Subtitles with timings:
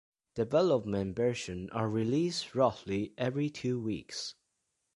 [0.33, 4.33] Development versions are released roughly every two weeks.